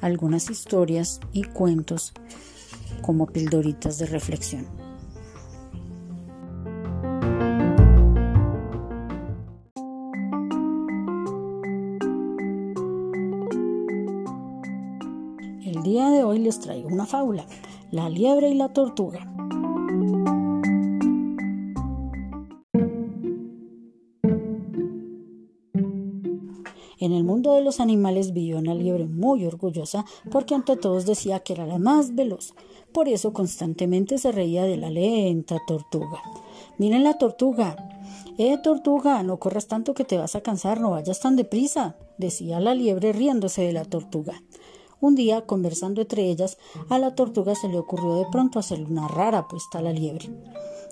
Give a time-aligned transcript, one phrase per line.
[0.00, 2.12] algunas historias y cuentos
[3.02, 4.66] como pildoritas de reflexión.
[15.64, 17.46] El día de hoy les traigo una fábula,
[17.90, 19.26] La liebre y la tortuga.
[27.00, 31.40] En el mundo de los animales vivió una liebre muy orgullosa porque ante todos decía
[31.40, 32.54] que era la más veloz.
[32.92, 36.20] Por eso constantemente se reía de la lenta tortuga.
[36.78, 37.76] Miren la tortuga.
[38.38, 42.60] Eh, tortuga, no corras tanto que te vas a cansar, no vayas tan deprisa, decía
[42.60, 44.42] la liebre riéndose de la tortuga.
[45.00, 49.06] Un día, conversando entre ellas, a la tortuga se le ocurrió de pronto hacerle una
[49.06, 50.28] rara apuesta a la liebre.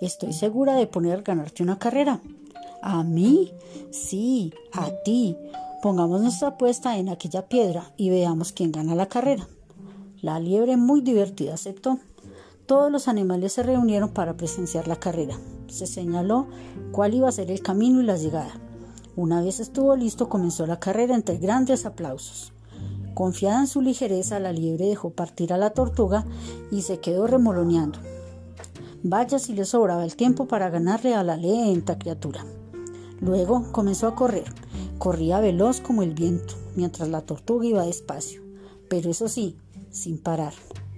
[0.00, 2.20] Estoy segura de poner ganarte una carrera.
[2.82, 3.52] ¿A mí?
[3.90, 5.36] Sí, a ti.
[5.80, 9.46] Pongamos nuestra apuesta en aquella piedra y veamos quién gana la carrera.
[10.20, 12.00] La liebre, muy divertida, aceptó.
[12.66, 15.38] Todos los animales se reunieron para presenciar la carrera.
[15.68, 16.48] Se señaló
[16.90, 18.60] cuál iba a ser el camino y la llegada.
[19.14, 22.52] Una vez estuvo listo, comenzó la carrera entre grandes aplausos.
[23.14, 26.26] Confiada en su ligereza, la liebre dejó partir a la tortuga
[26.72, 28.00] y se quedó remoloneando.
[29.04, 32.44] Vaya si le sobraba el tiempo para ganarle a la lenta criatura.
[33.20, 34.52] Luego comenzó a correr.
[34.98, 38.42] Corría veloz como el viento, mientras la tortuga iba despacio,
[38.88, 39.56] pero eso sí,
[39.90, 40.54] sin parar.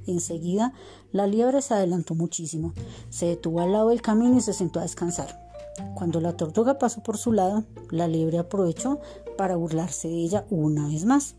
[0.06, 0.72] Enseguida,
[1.12, 2.72] la liebre se adelantó muchísimo,
[3.10, 5.50] se detuvo al lado del camino y se sentó a descansar.
[5.94, 9.00] Cuando la tortuga pasó por su lado, la liebre aprovechó
[9.36, 11.34] para burlarse de ella una vez más.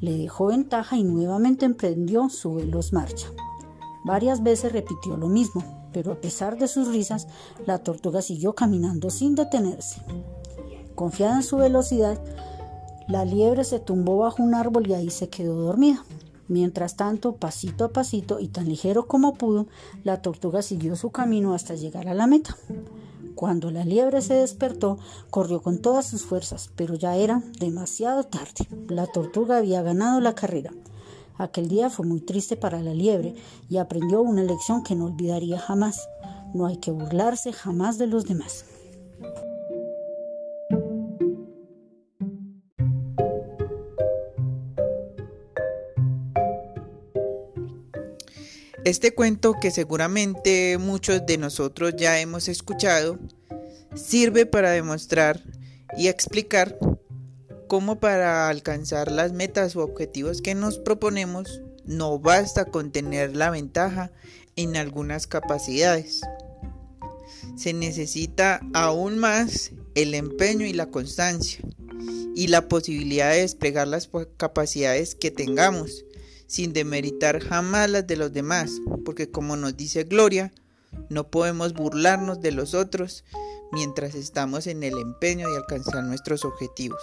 [0.00, 3.26] Le dejó ventaja y nuevamente emprendió su veloz marcha.
[4.04, 7.28] Varias veces repitió lo mismo, pero a pesar de sus risas,
[7.66, 10.00] la tortuga siguió caminando sin detenerse.
[10.94, 12.18] Confiada en su velocidad,
[13.08, 16.04] la liebre se tumbó bajo un árbol y ahí se quedó dormida.
[16.48, 19.66] Mientras tanto, pasito a pasito y tan ligero como pudo,
[20.04, 22.56] la tortuga siguió su camino hasta llegar a la meta.
[23.34, 24.98] Cuando la liebre se despertó,
[25.30, 28.68] corrió con todas sus fuerzas, pero ya era demasiado tarde.
[28.88, 30.72] La tortuga había ganado la carrera.
[31.38, 33.34] Aquel día fue muy triste para la liebre
[33.68, 36.08] y aprendió una lección que no olvidaría jamás.
[36.54, 38.66] No hay que burlarse jamás de los demás.
[48.84, 53.16] Este cuento que seguramente muchos de nosotros ya hemos escuchado
[53.94, 55.40] sirve para demostrar
[55.96, 56.76] y explicar
[57.68, 63.50] cómo para alcanzar las metas o objetivos que nos proponemos no basta con tener la
[63.50, 64.10] ventaja
[64.56, 66.20] en algunas capacidades.
[67.56, 71.60] Se necesita aún más el empeño y la constancia
[72.34, 76.04] y la posibilidad de desplegar las capacidades que tengamos
[76.52, 78.72] sin demeritar jamás las de los demás,
[79.06, 80.52] porque como nos dice Gloria,
[81.08, 83.24] no podemos burlarnos de los otros
[83.72, 87.00] mientras estamos en el empeño de alcanzar nuestros objetivos.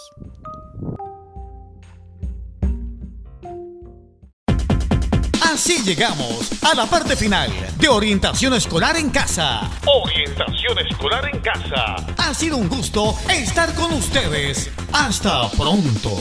[5.41, 9.67] Así llegamos a la parte final de Orientación Escolar en Casa.
[9.87, 11.95] Orientación Escolar en Casa.
[12.17, 14.69] Ha sido un gusto estar con ustedes.
[14.93, 16.11] Hasta pronto.